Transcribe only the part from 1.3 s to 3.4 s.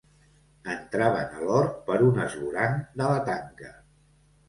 a l'hort per un esvoranc de la